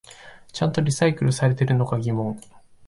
[0.51, 2.41] ちゃんとリサイクルされてるのか疑問